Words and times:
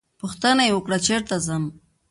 پوښتنه 0.21 0.61
یې 0.67 0.75
وکړه 0.75 0.97
چېرته 1.07 1.35
ځم. 1.45 1.63